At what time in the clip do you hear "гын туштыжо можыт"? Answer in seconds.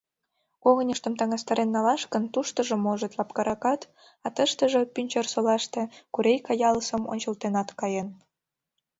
2.13-3.13